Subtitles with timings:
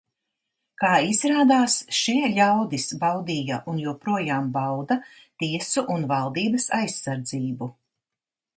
[0.83, 4.97] Kā izrādās šie ļaudis baudīja un joprojām bauda
[5.45, 7.73] tiesu un valdības aizsardzību.